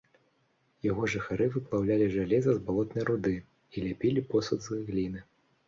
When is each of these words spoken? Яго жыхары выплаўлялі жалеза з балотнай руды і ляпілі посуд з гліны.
Яго 0.85 1.03
жыхары 1.13 1.45
выплаўлялі 1.57 2.07
жалеза 2.17 2.51
з 2.57 2.63
балотнай 2.71 3.07
руды 3.13 3.35
і 3.75 3.87
ляпілі 3.87 4.27
посуд 4.35 4.59
з 4.73 4.83
гліны. 4.93 5.27